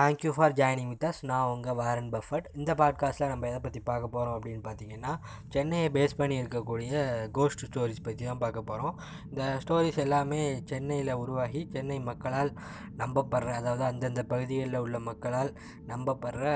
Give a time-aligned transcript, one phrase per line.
[0.00, 4.06] Thank you for joining with us நான் உங்கள் Warren Buffett இந்த பாட்காஸ்ட்டில் நம்ம எதை பற்றி பார்க்க
[4.08, 5.12] போகிறோம் அப்படின்னு பார்த்தீங்கன்னா
[5.48, 6.92] சென்னையை பேஸ் பண்ணி இருக்கக்கூடிய
[7.32, 8.94] கோஸ்ட் ஸ்டோரிஸ் பற்றி தான் பார்க்க போகிறோம்
[9.30, 12.52] இந்த ஸ்டோரிஸ் எல்லாமே சென்னையில் உருவாகி சென்னை மக்களால்
[12.98, 15.50] நம்பப்படுற அதாவது அந்தந்த பகுதிகளில் உள்ள மக்களால்
[15.88, 16.46] நம்பப்படுற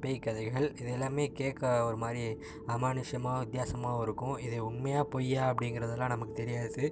[0.00, 2.24] பேய் கதைகள் இது எல்லாமே கேட்க ஒரு மாதிரி
[2.66, 4.36] அமானுஷ்யமாக வித்தியாசமாகவும் இருக்கும்.
[4.38, 6.84] இது உண்மையாக பொய்யா அப்படிங்கிறதெல்லாம் நமக்கு தெரியாது.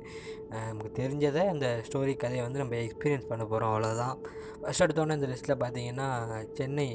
[0.68, 4.16] நமக்கு தெரிஞ்சதை அந்த ஸ்டோரி கதையை வந்து நம்ம எக்ஸ்பீரியன்ஸ் பண்ண போகிறோம் அவ்வளோதான்
[4.62, 6.01] ஃபஸ்ட் எடுத்தோன்னே இந்த லிஸ்ட்டில் பார்த்தீங்கன்னா
[6.56, 6.88] சென்னை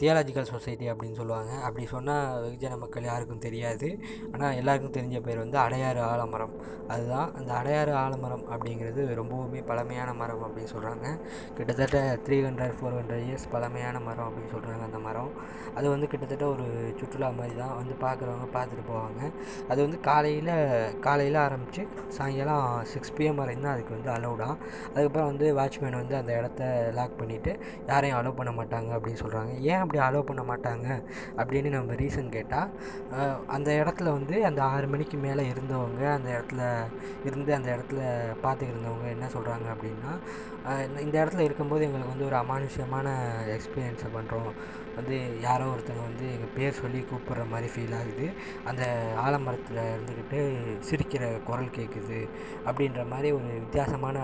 [0.00, 1.52] தியாலஜிக்கல் சொசைட்டி அப்படின்னு சொல்லுவாங்க.
[1.66, 3.88] அப்படி சொன்னால் வெகுஜன மக்கள் யாருக்கும் தெரியாது.
[4.32, 6.54] ஆனால் எல்லாருக்கும் தெரிஞ்ச பேர் வந்து அடையாறு ஆலமரம்.
[6.92, 11.06] அதுதான் அந்த அடையாறு ஆலமரம் அப்படிங்கிறது ரொம்பவுமே பழமையான மரம் அப்படின்னு சொல்கிறாங்க
[11.56, 15.32] கிட்டத்தட்ட three hundred four hundred years பழமையான மரம் அப்படின்னு சொல்கிறாங்க அந்த மரம்.
[15.78, 16.66] அது வந்து கிட்டத்தட்ட ஒரு
[17.00, 19.20] சுற்றுலா மாதிரி தான் வந்து பார்க்குறவங்க பார்த்துட்டு போவாங்க.
[19.70, 20.52] அது வந்து காலையில்
[21.08, 21.84] காலையில் ஆரம்பித்து
[22.18, 24.56] சாயங்காலம் சிக்ஸ் பிஎம் வரையும் தான் அதுக்கு வந்து அலௌடாக
[24.92, 26.62] அதுக்கப்புறம் வந்து வாட்ச்மேன் வந்து அந்த இடத்த
[27.00, 27.54] லாக் பண்ணிவிட்டு
[27.90, 30.86] யாரையும் அலோவ் பண்ண மாட்டாங்க அப்படின்னு சொல்கிறாங்க ஏன் அப்படி அலோவ் பண்ண மாட்டாங்க?
[31.36, 32.70] அப்படின்னு நம்ம ரீசன் கேட்டால்
[33.46, 36.62] அந்த இடத்துல வந்து அந்த ஆறு மணிக்கு மேலே இருந்தவங்க அந்த இடத்துல
[37.24, 38.00] இருந்து அந்த இடத்துல
[38.44, 40.12] பார்த்துக்கிட்டு இருந்தவங்க என்ன சொல்கிறாங்க அப்படின்னா
[41.00, 43.08] இந்த இடத்துல இருக்கும்போது எங்களுக்கு வந்து ஒரு அமானுஷ்யமான
[43.56, 44.52] எக்ஸ்பீரியன்ஸை பண்ணுறோம்
[44.96, 48.26] வந்து யாரோ ஒருத்தங்க வந்து எங்கள் பேர் சொல்லி கூப்பிட்ற மாதிரி ஃபீல் ஆகுது.
[48.64, 48.82] அந்த
[49.24, 50.40] ஆலமரத்தில் இருந்துக்கிட்டு
[50.88, 52.18] சிரிக்கிற குரல் கேட்குது
[52.66, 54.18] அப்படின்ற மாதிரி ஒரு வித்தியாசமான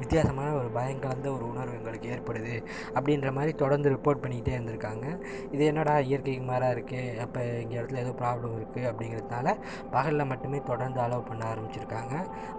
[0.00, 2.54] வித்தியாசமான ஒரு பயம் கலந்த ஒரு உணர்வு எங்களுக்கு ஏற்படுது
[2.96, 5.06] அப்படின்ற மாதிரி தொடர்ந்து ரிப்போர்ட் பண்ணிக்கிட்டே இருந்திருக்காங்க.
[5.54, 9.56] இது என்னடா இயற்கைக்கு மாறாக இருக்குது அப்போ இங்கே இடத்துல ஏதோ ப்ராப்ளம் இருக்குது அப்படிங்கிறதுனால
[9.96, 12.14] பகலில் மட்டுமே தொடர்ந்து அலோவ் பண்ண ஆரம்பிச்சிருக்காங்க.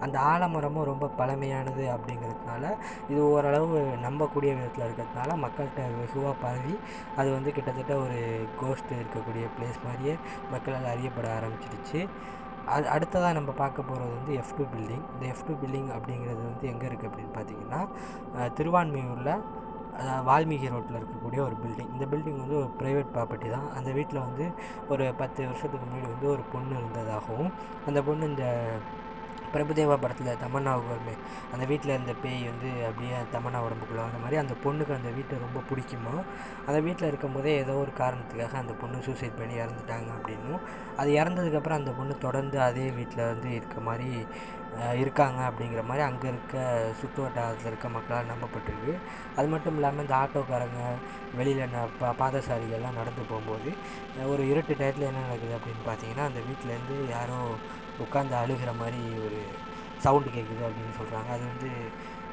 [0.06, 2.64] அந்த ஆலமரமும் ரொம்ப பழமையானது அப்படிங்கிறதுனால
[3.12, 6.74] இது ஓரளவு நம்பக்கூடிய விதத்தில் இருக்கிறதுனால மக்கள்கிட்ட வெகுவாக பரவி
[7.18, 8.20] அது வந்து கிட்டத்தட்ட ஒரு
[8.60, 10.16] கோஸ்ட் இருக்கக்கூடிய பிளேஸ் மாதிரியே
[10.52, 12.02] மக்களால் அறியப்பட ஆரம்பிச்சிருச்சு
[12.70, 16.68] அது அடுத்ததாக நம்ம பார்க்க போகிறது வந்து எஃப் டூ பில்டிங் இந்த எஃப் டூ பில்டிங் அப்படிங்கிறது வந்து
[16.68, 17.80] எங்கே இருக்குது அப்படின்னு பார்த்தீங்கன்னா
[18.54, 19.32] திருவான்மையூரில்
[20.26, 23.66] வால்மீகி ரோட்டில் இருக்கக்கூடிய ஒரு பில்டிங் இந்த பில்டிங் வந்து ஒரு ப்ரைவேட் ப்ராப்பர்ட்டி தான்.
[23.78, 24.44] அந்த வீட்டில் வந்து
[24.88, 27.50] ஒரு பத்து வருஷத்துக்கு முன்னாடி வந்து ஒரு பொண்ணு இருந்ததாகவும்
[27.86, 28.46] அந்த பொண்ணு இந்த
[29.54, 31.14] பிரபுதேவா படத்தில் தமன்னாவுக்கு வருமே
[31.52, 35.62] அந்த வீட்டில் இருந்த பேய் வந்து அப்படியே தமன்னா உடம்புக்குள்ளே வர மாதிரி அந்த பொண்ணுக்கு அந்த வீட்டை ரொம்ப
[35.70, 36.14] பிடிக்குமா?
[36.68, 40.62] அந்த வீட்டில் இருக்கும்போதே ஏதோ ஒரு காரணத்துக்காக அந்த பொண்ணு சூசைட் பண்ணி இறந்துட்டாங்க அப்படின்னும்
[40.96, 44.08] அது இறந்ததுக்கப்புறம் அந்த பொண்ணு தொடர்ந்து அதே வீட்டில் வந்து இருக்க மாதிரி
[45.02, 46.56] இருக்காங்க அப்படிங்கிற மாதிரி அங்கே இருக்க
[47.00, 48.92] சுற்று வட்டாரத்தில் இருக்க மக்களால் நம்பப்பட்டிருக்கு.
[49.36, 50.82] அது மட்டும் இல்லாமல் இந்த ஆட்டோக்காரங்க
[51.38, 53.70] வெளியில் ந பா பாதசாரிகள்லாம் நடந்து போகும்போது
[54.32, 57.40] ஒரு இருட்டு டயத்தில் என்ன நடக்குது அப்படின்னு பார்த்தீங்கன்னா அந்த வீட்டிலேருந்து யாரோ
[58.00, 59.38] உட்காந்து அழுகிற மாதிரி ஒரு
[59.98, 61.70] சவுண்டு கேட்குது அப்படின்னு சொல்கிறாங்க அது வந்து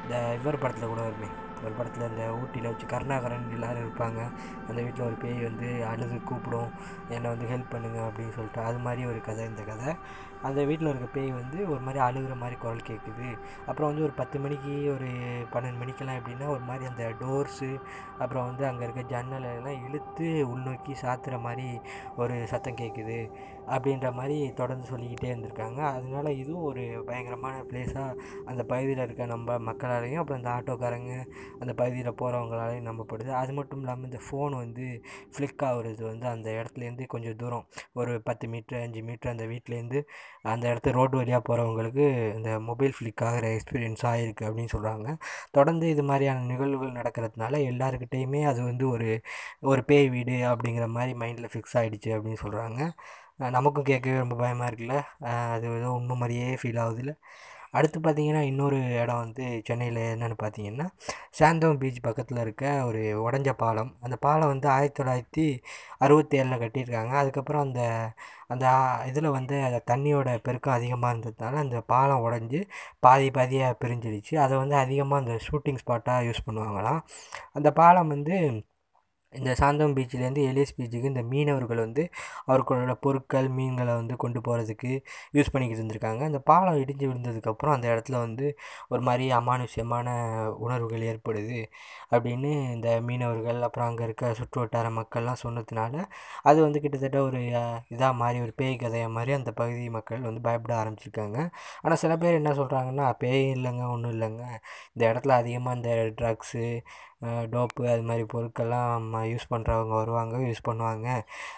[0.02, 1.28] இந்த இவர் படத்தில் கூட வருமே.
[1.64, 4.20] ஒரு படத்தில் இந்த ஊட்டியில் வச்சு கருணாகரன் எல்லோரும் இருப்பாங்க.
[4.68, 6.72] அந்த வீட்டில் ஒரு பேய் வந்து அழுது கூப்பிடும்.
[7.08, 9.94] என்னை வந்து ஹெல்ப் பண்ணுங்க அப்படின்னு சொல்லிட்டு அது மாதிரி ஒரு கதை இந்த கதை.
[10.42, 13.28] அந்த வீட்டில் இருக்க பேய் வந்து ஒரு மாதிரி அழுகிற மாதிரி குரல் கேட்குது
[13.66, 15.08] அப்புறம் வந்து ஒரு பத்து மணிக்கு ஒரு
[15.52, 17.70] பன்னெண்டு மணிக்கெல்லாம் எப்படின்னா ஒரு மாதிரி அந்த டோர்ஸு
[18.18, 21.80] அப்புறம் வந்து அங்கே இருக்க ஜன்னலெல்லாம் இழுத்து உள்நோக்கி சாத்துற மாதிரி
[22.16, 23.18] ஒரு சத்தம் கேட்குது
[23.66, 25.80] அப்படின்ற மாதிரி தொடர்ந்து சொல்லிக்கிட்டே இருந்திருக்காங்க.
[25.96, 31.14] அதனால இதுவும் ஒரு பயங்கரமான பிளேஸாக அந்த பகுதியில் இருக்க நம்ம மக்களாலையும் அப்புறம் இந்த ஆட்டோக்காரங்க
[31.60, 33.30] அந்த பகுதியில் போகிறவங்களாலையும் நம்பப்படுது.
[33.40, 34.86] அது மட்டும் இல்லாமல் இந்த ஃபோன் வந்து
[35.34, 37.64] ஃப்ளிக் ஆகுறது வந்து அந்த இடத்துலேருந்து கொஞ்சம் தூரம்.
[38.00, 40.00] ஒரு பத்து மீட்ரு அஞ்சு மீட்ரு அந்த வீட்டிலேருந்து
[40.52, 42.06] அந்த இடத்து ரோடு வழியாக போகிறவங்களுக்கு
[42.36, 45.08] இந்த மொபைல் ஃப்ளிக் ஆகிற எக்ஸ்பீரியன்ஸ் ஆகிருக்கு அப்படின்னு சொல்கிறாங்க
[45.50, 49.08] தொடர்ந்து இது மாதிரியான நிகழ்வுகள் நடக்கிறதுனால எல்லாருக்கிட்டேயுமே அது வந்து ஒரு
[49.70, 52.80] ஒரு பேய் வீடு அப்படிங்கிற மாதிரி மைண்டில் ஃபிக்ஸ் ஆகிடுச்சு அப்படின்னு சொல்கிறாங்க
[53.56, 54.96] நமக்கும் கேட்கவே ரொம்ப பயமாக இருக்குல்ல?
[55.54, 57.12] அது ஏதோ உண்மை மாதிரியே ஃபீல் ஆகுதுல்ல?
[57.78, 60.86] அடுத்து பார்த்தீங்கன்னா இன்னொரு இடம் வந்து சென்னையில் என்னென்னு பார்த்தீங்கன்னா
[61.38, 63.90] சாந்தோம் பீச் பக்கத்தில் இருக்க ஒரு உடஞ்ச பாலம்.
[64.06, 65.46] அந்த பாலம் வந்து ஆயிரத்தி தொள்ளாயிரத்தி
[66.04, 67.12] அறுபத்தி ஏழில் கட்டியிருக்காங்க.
[67.22, 67.82] அதுக்கப்புறம் அந்த
[68.52, 68.66] அந்த
[69.10, 72.60] இதில் வந்து அந்த தண்ணியோட பெருக்கம் அதிகமாக இருந்ததுனால அந்த பாலம் உடஞ்சி
[73.06, 74.34] பாதி பாதியாக பிரிஞ்சிடுச்சு.
[74.44, 77.00] அதை வந்து அதிகமாக அந்த ஷூட்டிங் ஸ்பாட்டாக யூஸ் பண்ணுவாங்களாம்.
[77.58, 78.36] அந்த பாலம் வந்து
[79.32, 82.02] இந்த சாந்தோம் பீச்சிலேருந்து எலியஸ் பீச்சுக்கு இந்த மீனவர்கள் வந்து
[82.46, 84.90] அவர்களோட பொருட்கள் மீன்களை வந்து கொண்டு போகிறதுக்கு
[85.36, 86.22] யூஸ் பண்ணிக்கிட்டு இருந்திருக்காங்க.
[86.30, 88.46] அந்த பாலம் இடிஞ்சு விழுந்ததுக்கப்புறம் அந்த இடத்துல வந்து
[88.88, 90.06] ஒரு மாதிரி அமானுஷ்யமான
[90.64, 91.58] உணர்வுகள் ஏற்படுது
[92.12, 95.94] அப்படின்னு இந்த மீனவர்கள் அப்புறம் அங்கே இருக்க சுற்று வட்டார மக்கள்லாம் சொன்னதுனால
[96.42, 97.42] அது வந்து கிட்டத்தட்ட ஒரு
[97.94, 101.38] இதாக மாதிரி ஒரு பேய் கதையாக மாதிரி அந்த பகுதி மக்கள் வந்து பயப்பட ஆரம்பிச்சிருக்காங்க.
[101.82, 104.42] ஆனால் சில பேர் என்ன சொல்கிறாங்கன்னா பேய் இல்லைங்க ஒன்றும் இல்லைங்க.
[104.94, 106.64] இந்த இடத்துல அதிகமாக இந்த ட்ரக்ஸு
[107.52, 111.06] டோப்பு அது மாதிரி பொருட்கள்லாம் யூஸ் பண்ணுறவங்க வருவாங்க யூஸ் பண்ணுவாங்க.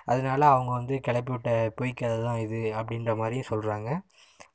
[0.07, 3.91] அதனால அவங்க வந்து கிளப்பி விட்ட பொய் கதை தான் இது அப்படின்ற மாதிரியும் சொல்கிறாங்க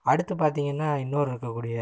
[0.06, 1.80] அடுத்து பார்த்தீங்கன்னா இன்னொரு இருக்கக்கூடிய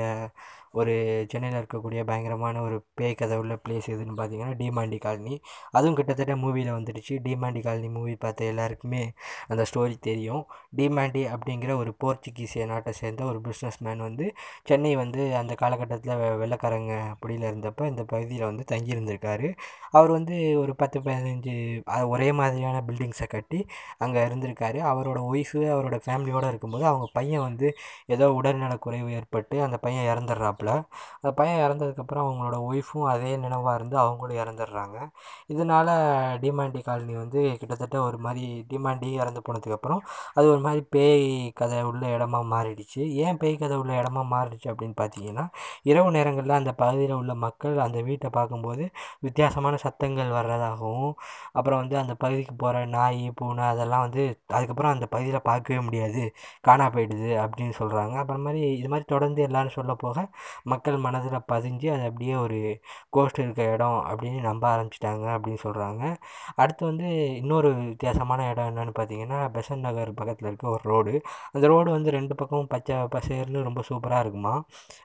[0.72, 0.94] ஒரு
[1.32, 5.36] சென்னையில் இருக்கக்கூடிய பயங்கரமான ஒரு பேய் கதை உள்ள பிளேஸ் எதுன்னு பார்த்தீங்கன்னா டிமாண்டி காலனி
[5.72, 7.16] அதுவும் கிட்டத்தட்ட மூவியில் வந்துடுச்சு.
[7.26, 9.02] டிமாண்டி காலனி மூவி பார்த்த எல்லாருக்குமே
[9.48, 10.42] அந்த ஸ்டோரி தெரியும்.
[10.78, 14.28] டிமாண்டி அப்படிங்கிற ஒரு போர்ச்சுகீசிய நாட்டை சேர்ந்த ஒரு பிஸ்னஸ் மேன் வந்து
[14.64, 19.50] சென்னை வந்து அந்த காலகட்டத்தில் வெ வெள்ளைக்காரங்க பிடியில் இருந்தப்போ இந்த பகுதியில் வந்து தங்கியிருந்திருக்காரு.
[19.92, 21.56] அவர் வந்து ஒரு பத்து பதினஞ்சு
[22.14, 23.60] ஒரே மாதிரியான பில்டிங்ஸை கட்டி
[23.98, 24.80] அங்கே இருந்திருக்காரு.
[24.92, 27.68] அவரோட ஒய்ஃபு அவரோட ஃபேமிலியோடு இருக்கும்போது அவங்க பையன் வந்து
[28.14, 30.72] ஏதோ உடல்நலக் குறைவு ஏற்பட்டு அந்த பையன் இறந்துடுறாப்புல.
[31.18, 34.98] அந்த பையன் இறந்ததுக்கப்புறம் அவங்களோட ஒய்ஃபும் அதே நினைவாக இருந்து அவங்களும் இறந்துடுறாங்க.
[35.54, 35.88] இதனால
[36.44, 40.02] டிமாண்டி காலனி வந்து கிட்டத்தட்ட ஒரு மாதிரி டிமாண்டி இறந்து போனதுக்கப்புறம்
[40.34, 43.02] அது ஒரு மாதிரி பேய் கதை உள்ள இடமா மாறிடுச்சு.
[43.24, 45.46] ஏன் பேய் கதை உள்ள இடமா மாறிடுச்சு அப்படின்னு பார்த்தீங்கன்னா
[45.84, 48.84] இரவு நேரங்களில் அந்த பகுதியில் உள்ள மக்கள் அந்த வீட்டை பார்க்கும்போது
[49.20, 51.12] வித்தியாசமான சத்தங்கள் வர்றதாகவும்
[51.54, 56.24] அப்புறம் வந்து அந்த பகுதிக்கு போகிற நாய் பூனை அதெல்லாம் வந்து அதுக்கப்புறம் அந்த பகுதியில் பார்க்கவே முடியாது.
[56.62, 60.18] காணா போயிடுது அப்படின்னு சொல்கிறாங்க அப்புறம் மாதிரி இது மாதிரி தொடர்ந்து எல்லாரும் சொல்ல போக
[60.64, 62.60] மக்கள் மனதில் பதிஞ்சு அது அப்படியே ஒரு
[63.10, 66.04] கோஸ்ட் இருக்க இடம் அப்படின்னு நம்ப ஆரம்பிச்சிட்டாங்க அப்படின்னு சொல்கிறாங்க
[66.56, 71.14] அடுத்து வந்து இன்னொரு வித்தியாசமான இடம் என்னன்னு பார்த்தீங்கன்னா பெசன் நகர் பக்கத்தில் இருக்க ஒரு ரோடு
[71.52, 74.54] அந்த ரோடு வந்து ரெண்டு பக்கமும் பச்சை பசேர்னு ரொம்ப சூப்பராக இருக்குமா?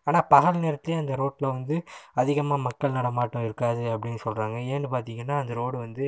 [0.04, 1.76] ஆனால் பகல் நேரத்துலேயே அந்த ரோட்டில் வந்து
[2.14, 6.06] அதிகமாக மக்கள் நடமாட்டம் இருக்காது அப்படின்னு சொல்கிறாங்க ஏன்னு பார்த்தீங்கன்னா அந்த ரோடு வந்து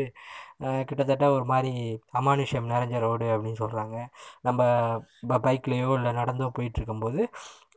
[0.84, 1.72] கிட்டத்தட்ட ஒரு மாதிரி
[2.12, 3.96] அமானுஷ்யம் நிறைஞ்ச ரோடு அப்படின்னு சொல்கிறாங்க
[4.40, 4.60] நம்ம
[5.38, 7.22] பைக்லேயோ இல்லை நடந்தோ போயிட்டு இருக்கும்போது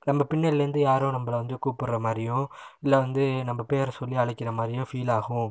[0.03, 2.45] நம்ம பின்னாடிலேருந்து யாரோ நம்மளை வந்து கூப்பிடுற மாதிரியும்
[2.81, 5.49] இல்லை வந்து நம்ம பேரை சொல்லி அழைக்கிற மாதிரியும் ஃபீல் ஆகும்.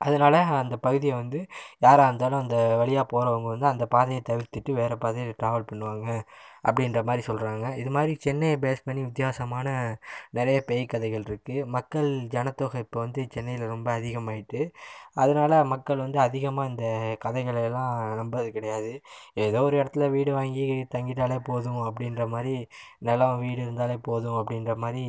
[0.00, 1.38] அதனால் அந்த பகுதியை வந்து
[1.78, 6.08] யாராக இருந்தாலும் அந்த வழியாக போகிறவங்க வந்து அந்த பாதையை தவிர்த்துட்டு வேறு பாதையை ட்ராவல் பண்ணுவாங்க.
[6.68, 9.66] அப்படின்ற மாதிரி சொல்கிறாங்க இது மாதிரி சென்னையை பேஸ் பண்ணி வித்தியாசமான
[10.38, 14.60] நிறைய பேய் கதைகள் இருக்குது மக்கள் ஜனத்தொகை இப்போ வந்து சென்னையில் ரொம்ப அதிகமாயிட்டு
[15.22, 16.84] அதனால் மக்கள் வந்து அதிகமாக இந்த
[17.24, 18.90] கதைகளை எல்லாம் நம்புறது கிடையாது.
[19.44, 20.64] ஏதோ ஒரு இடத்துல வீடு வாங்கி
[20.94, 22.54] தங்கிட்டாலே போதும் அப்படின்ற மாதிரி
[23.08, 25.04] நிலம் வீடு இருந்தாலே போதும் அப்படின்ற மாதிரி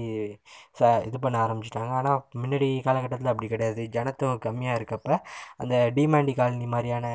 [0.79, 1.91] ச இது பண்ண ஆரம்பிச்சிட்டாங்க.
[1.99, 3.83] ஆனால் முன்னாடி காலகட்டத்தில் அப்படி கிடையாது.
[3.97, 5.09] ஜனத்தொகை கம்மியாக இருக்கப்ப
[5.63, 7.05] அந்த டிமாண்டி காலனி மாதிரியான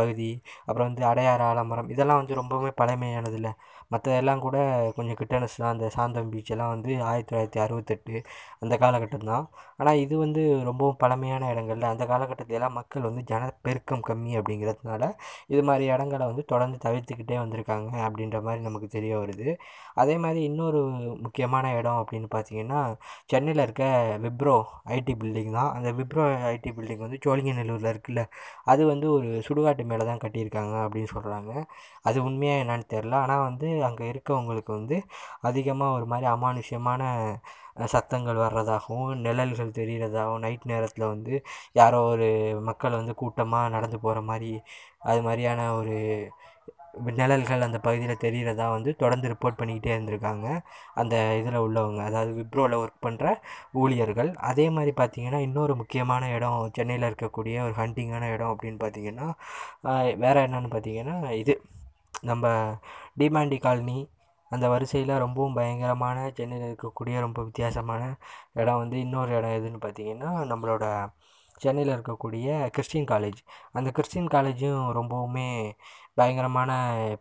[0.00, 0.30] பகுதி
[0.68, 3.50] அப்புறம் வந்து அடையாறு ஆலமரம் இதெல்லாம் வந்து ரொம்பவுமே பழமையானதில்ல.
[3.90, 4.56] மற்றதெல்லாம் கூட
[4.96, 8.14] கொஞ்சம் கிட்டனஸ் தான் அந்த சாந்தம் பீச் எல்லாம் வந்து ஆயிரத்தி தொள்ளாயிரத்தி அறுபத்தெட்டு
[8.62, 9.44] அந்த காலகட்டம் தான்.
[9.80, 15.02] ஆனால் இது வந்து ரொம்பவும் பழமையான இடங்கள்ல அந்த காலகட்டத்திலலாம் மக்கள் வந்து ஜனப்பெருக்கம் கம்மி அப்படிங்கிறதுனால
[15.52, 19.48] இது மாதிரி இடங்கள வந்து தொடர்ந்து தவிர்த்துக்கிட்டே வந்திருக்காங்க அப்படின்ற மாதிரி நமக்கு தெரிய வருது.
[20.02, 20.80] அதே மாதிரி இன்னொரு
[21.24, 22.80] முக்கியமான இடம் அப்படின்னு பார்த்தீங்கன்னா
[23.32, 23.84] சென்னையில் இருக்க
[24.24, 24.56] விப்ரோ
[24.96, 25.70] ஐடி பில்டிங் தான்.
[25.78, 28.22] அந்த விப்ரோ ஐடி பில்டிங் வந்து சோழிங்கநல்லூரில் இருக்குல்ல
[28.72, 31.52] அது வந்து ஒரு சுடுகாட்டு மேலே தான் கட்டியிருக்காங்க அப்படின்னு சொல்கிறாங்க
[32.08, 34.96] அது உண்மையாக என்னான்னு தெரில ஆனால் வந்து அங்கே இருக்கவங்களுக்கு வந்து
[35.50, 37.02] அதிகமாக ஒரு மாதிரி அமானுஷ்யமான
[37.94, 41.34] சத்தங்கள் வர்றதாகவும் நிழல்கள் தெரிகிறதாகவும் நைட் நேரத்தில் வந்து
[41.80, 42.28] யாரோ ஒரு
[42.68, 44.52] மக்கள் வந்து கூட்டமாக நடந்து போகிற மாதிரி
[45.10, 45.96] அது மாதிரியான ஒரு
[47.18, 50.46] நிழல்கள் அந்த பகுதியில் தெரிகிறதா வந்து தொடர்ந்து ரிப்போர்ட் பண்ணிக்கிட்டே இருந்திருக்காங்க.
[51.00, 53.26] அந்த இதில் உள்ளவங்க அதாவது விப்ரோவில் ஒர்க் பண்ணுற
[53.82, 54.30] ஊழியர்கள்.
[54.50, 59.28] அதே மாதிரி பார்த்திங்கன்னா இன்னொரு முக்கியமான இடம் சென்னையில் இருக்கக்கூடிய ஒரு ஹண்டிங்கான இடம் அப்படின்னு பார்த்தீங்கன்னா
[59.88, 61.56] வேறு வேற என்னன்னு பார்த்தீங்கன்னா இது.
[62.22, 62.46] நம்ம
[63.16, 63.98] டிமாண்டி காலனி
[64.50, 68.02] அந்த வரிசையில் ரொம்பவும் பயங்கரமான சென்னையில் இருக்கக்கூடிய ரொம்ப வித்தியாசமான
[68.52, 70.84] இடம் வந்து இன்னொரு இடம் எதுன்னு பார்த்தீங்கன்னா நம்மளோட
[71.56, 73.40] சென்னையில் இருக்கக்கூடிய கிறிஸ்டின் காலேஜ்
[73.72, 75.48] அந்த கிறிஸ்டின் காலேஜும் ரொம்பவுமே
[76.18, 76.70] பயங்கரமான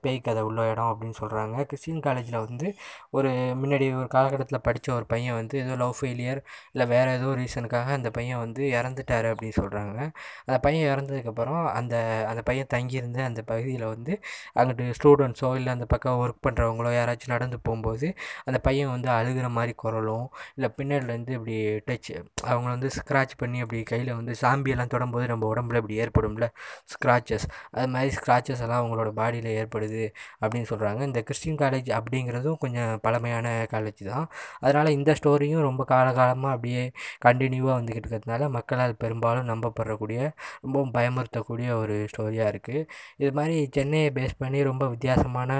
[0.01, 2.67] பேய் கதை உள்ள இடம் அப்படின்னு சொல்கிறாங்க கிறிஸ்டின் காலேஜில் வந்து
[3.11, 6.39] ஒரு முன்னாடி ஒரு காலகட்டத்தில் படித்த ஒரு பையன் வந்து ஏதோ லவ் ஃபெயிலியர்
[6.71, 9.97] இல்லை வேறு ஏதோ ரீசனுக்காக அந்த பையன் வந்து இறந்துட்டாரு அப்படின்னு சொல்கிறாங்க
[10.45, 11.95] அந்த பையன் இறந்ததுக்கப்புறம் அந்த
[12.27, 14.13] அந்த பையன் தங்கியிருந்த அந்த பகுதியில் வந்து
[14.55, 18.09] அங்கிட்டு ஸ்டூடெண்ட்ஸோ இல்லை அந்த பக்கம் ஒர்க் பண்ணுறவங்களோ யாராச்சும் நடந்து போகும்போது
[18.45, 21.57] அந்த பையன் வந்து அழுகிற மாதிரி குரலும் இல்லை பின்னாடிலேருந்து இப்படி
[21.88, 22.11] டச்
[22.47, 26.47] அவங்கள வந்து ஸ்க்ராட்ச் பண்ணி அப்படி கையில் வந்து சாம்பியெல்லாம் தொடும்போது நம்ம உடம்புல இப்படி ஏற்படும்ல
[26.94, 30.03] ஸ்க்ராச்சஸ் அது மாதிரி ஸ்க்ராச்சஸ் எல்லாம் அவங்களோட பாடியில் ஏற்படுது
[30.41, 34.25] அப்படின்னு சொல்கிறாங்க இந்த கிறிஸ்டின் காலேஜ் அப்படிங்கிறதும் கொஞ்சம் பழமையான காலேஜ் தான்.
[34.65, 36.83] அதனால் இந்த ஸ்டோரியும் ரொம்ப காலகாலமாக அப்படியே
[37.25, 40.19] கண்டினியூவாக வந்துக்கிட்டு இருக்கிறதுனால மக்களால் பெரும்பாலும் நம்பப்படக்கூடிய
[40.65, 42.81] ரொம்பவும் பயமுறுத்தக்கூடிய ஒரு ஸ்டோரியாக இருக்குது
[43.21, 45.51] இது மாதிரி சென்னையை பேஸ் பண்ணி ரொம்ப வித்தியாசமான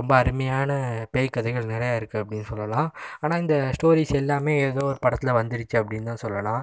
[0.00, 0.70] ரொம்ப அருமையான
[1.14, 2.88] பேய் கதைகள் நிறையா இருக்குது அப்படின்னு சொல்லலாம்.
[3.22, 6.62] ஆனால் இந்த ஸ்டோரிஸ் எல்லாமே ஏதோ ஒரு படத்தில் வந்துருச்சு அப்படின்னு தான் சொல்லலாம்.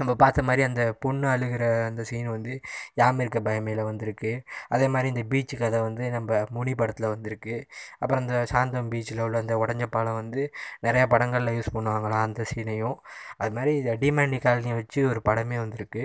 [0.00, 2.60] நம்ம பார்த்த மாதிரி அந்த பொண்ணு அழுகிற அந்த சீன் வந்து
[2.94, 4.32] யாம் இருக்க பயமேல வந்திருக்கு.
[4.68, 7.56] அதே மாதிரி இந்த பீச்சு கதை வந்து நம்ம முனி படத்தில் வந்திருக்கு.
[8.00, 10.42] அப்புறம் இந்த சாந்தம் பீச்சில் உள்ள அந்த உடஞ்ச பாலம் வந்து
[10.86, 12.98] நிறையா படங்களில் யூஸ் பண்ணுவாங்களாம் அந்த சீனையும்
[13.38, 16.02] அது மாதிரி இந்த டிமாண்டி காலனியை வச்சு ஒரு படமே வந்திருக்கு.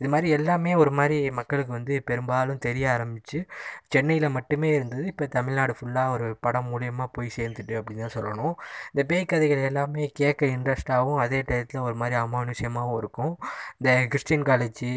[0.00, 3.38] இது மாதிரி எல்லாமே ஒரு மாதிரி மக்களுக்கு வந்து பெரும்பாலும் தெரிய ஆரம்பிச்சு
[3.94, 5.04] சென்னையில் மட்டுமே இருந்தது.
[5.06, 8.54] இப்போ தமிழ்நாடு ஃபுல்லாக ஒரு படம் மூலியமாக போய் சேர்ந்துட்டு அப்படின்னு தான் சொல்லணும்.
[8.92, 13.35] இந்த பேய் கதைகள் எல்லாமே கேட்க இன்ட்ரெஸ்ட்டாகவும் அதே டயத்தில் ஒரு மாதிரி அமானுஷ்யமாகவும் இருக்கும்.
[13.78, 14.90] இந்த கிறிஸ்டின் காலேஜு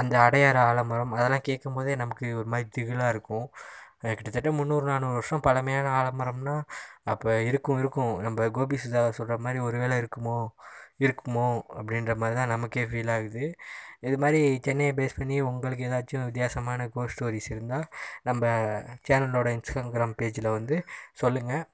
[0.00, 3.46] அந்த அடையாறு ஆலமரம் அதெல்லாம் கேட்கும் போதே நமக்கு ஒரு மாதிரி திகிலாக இருக்கும்.
[4.10, 6.54] கிட்டத்தட்ட முந்நூறு நானூறு வருஷம் பழமையான ஆலமரம்னா
[7.12, 8.12] அப்போ இருக்கும் இருக்கும்.
[8.26, 10.38] நம்ம கோபி சுதா சொல்கிற மாதிரி ஒரு வேளை இருக்குமோ
[11.04, 11.46] இருக்குமோ
[11.78, 13.44] அப்படின்ற மாதிரி தான் நமக்கே ஃபீல் ஆகுது.
[14.06, 17.86] இது மாதிரி சென்னையை பேஸ் பண்ணி உங்களுக்கு ஏதாச்சும் வித்தியாசமான கோ ஸ்டோரிஸ் இருந்தால்
[18.28, 18.42] நம்ம
[19.08, 20.76] சேனலோட இன்ஸ்டாகிராம் பேஜில் வந்து
[21.22, 21.64] சொல்லுங்கள்